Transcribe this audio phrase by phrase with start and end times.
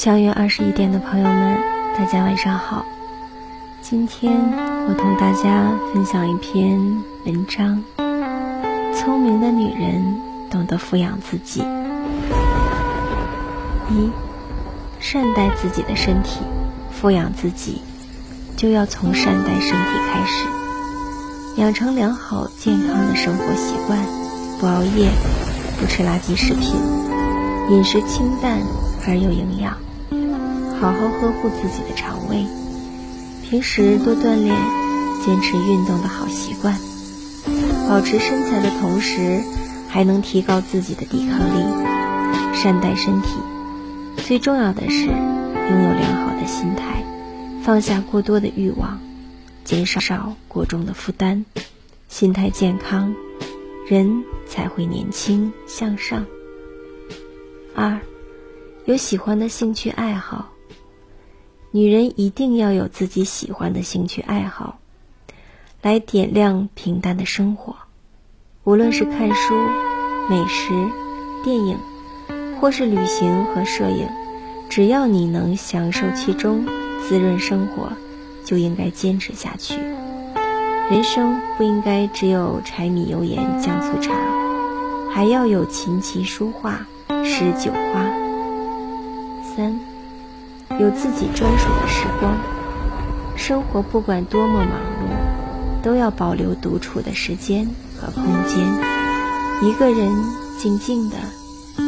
[0.00, 1.58] 相约二十一点的朋友们，
[1.94, 2.86] 大家晚上好。
[3.82, 4.32] 今天
[4.88, 6.80] 我同大家分享一篇
[7.26, 7.84] 文章：
[8.94, 10.18] 聪明的女人
[10.50, 11.60] 懂得富养自己。
[13.90, 14.10] 一，
[15.00, 16.40] 善待自己的身体，
[16.90, 17.82] 富养自己，
[18.56, 20.46] 就要从善待身体开始，
[21.60, 23.98] 养成良好健康的生活习惯，
[24.58, 25.10] 不熬夜，
[25.78, 26.74] 不吃垃圾食品，
[27.68, 28.60] 饮食清淡
[29.06, 29.76] 而有营养，
[30.80, 32.46] 好好呵护自己的肠胃，
[33.42, 34.56] 平时多锻炼，
[35.22, 36.74] 坚持运动的好习惯，
[37.86, 39.42] 保持身材的同时，
[39.90, 43.28] 还能提高自己的抵抗力，善待身体。
[44.26, 47.04] 最重要的是，拥有良好的心态，
[47.62, 48.98] 放下过多的欲望，
[49.64, 51.44] 减少过重的负担，
[52.08, 53.14] 心态健康，
[53.86, 56.24] 人才会年轻向上。
[57.74, 58.00] 二，
[58.86, 60.48] 有喜欢的兴趣爱好。
[61.72, 64.78] 女人一定要有自己喜欢的兴趣爱好，
[65.82, 67.76] 来点亮平淡的生活。
[68.64, 69.54] 无论是看书、
[70.28, 70.72] 美食、
[71.44, 71.78] 电影。
[72.60, 74.06] 或是旅行和摄影，
[74.68, 76.66] 只要你能享受其中，
[77.08, 77.90] 滋润生活，
[78.44, 79.80] 就应该坚持下去。
[80.90, 84.12] 人生不应该只有柴米油盐酱醋茶，
[85.10, 86.86] 还要有琴棋书画
[87.24, 88.04] 诗酒花。
[89.56, 89.80] 三，
[90.80, 92.36] 有自己专属的时光。
[93.36, 98.58] 生活不管多么忙碌，都要保留独处的时间和空间，
[99.62, 100.10] 一个人
[100.58, 101.16] 静静的。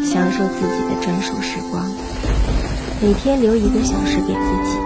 [0.04, 1.84] 享受自己的专属时光，
[3.00, 4.76] 每天留一个小时给自己，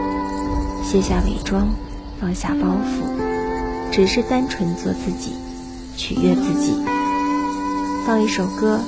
[0.85, 1.69] 卸下伪装，
[2.21, 5.33] 放下包袱，只是单纯做自己，
[5.97, 6.75] 取悦自己。
[8.05, 8.81] 放一首歌，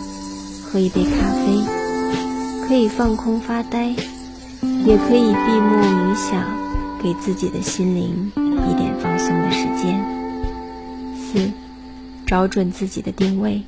[0.64, 3.94] 喝一杯咖啡，可以放空发呆，
[4.86, 6.44] 也可以闭目冥想，
[7.02, 10.02] 给自己的心灵一点放松的时间。
[11.16, 11.50] 四，
[12.26, 13.62] 找准自己的定位。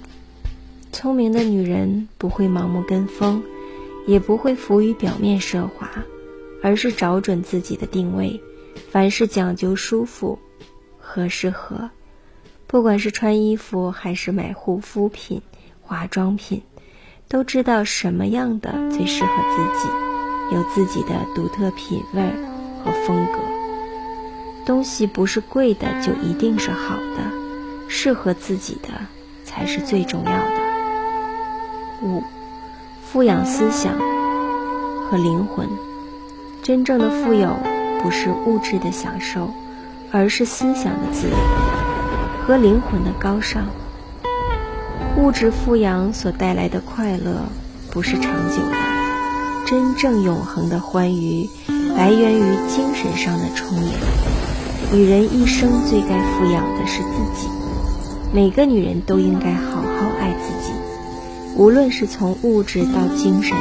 [0.92, 3.42] 聪明的女人不会盲目跟风，
[4.06, 5.90] 也不会浮于表面奢华，
[6.62, 8.40] 而是找准自己的定位。
[8.90, 10.38] 凡事讲究舒服，
[10.98, 11.90] 合适合。
[12.66, 15.42] 不管是穿衣服还是买护肤品、
[15.82, 16.62] 化妆品，
[17.28, 19.88] 都知道什么样的最适合自己，
[20.52, 22.22] 有自己的独特品味
[22.84, 23.38] 和风格。
[24.66, 27.30] 东西不是贵的就一定是好的，
[27.88, 28.88] 适合自己的
[29.44, 30.60] 才是最重要的。
[32.02, 32.22] 五，
[33.04, 33.94] 富养思想
[35.08, 35.68] 和灵魂。
[36.62, 37.56] 真正的富有
[38.02, 39.50] 不是物质的享受，
[40.12, 41.36] 而是思想的自由
[42.46, 43.64] 和灵魂的高尚。
[45.16, 47.48] 物质富养所带来的快乐
[47.90, 48.89] 不是长久的，
[49.70, 51.48] 真正永恒的欢愉
[51.96, 53.92] 来源于精神上的充盈。
[54.92, 57.46] 女人一生最该富养的是自己，
[58.34, 60.72] 每个女人都应该好好爱自己。
[61.56, 63.56] 无论是从物质到精神，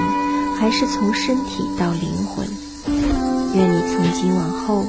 [0.57, 2.47] 还是从身体到灵魂，
[3.53, 4.85] 愿你从今往后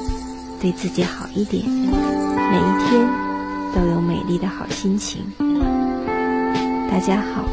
[0.59, 3.07] 对自己好一点，每一天
[3.75, 5.21] 都有美丽的好心情。
[6.89, 7.45] 大家好，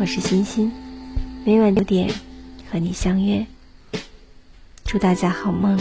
[0.00, 0.72] 我是欣欣，
[1.44, 2.10] 每晚九点
[2.70, 3.46] 和你相约，
[4.84, 5.78] 祝大家好梦，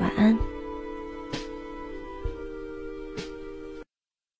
[0.00, 0.55] 晚安。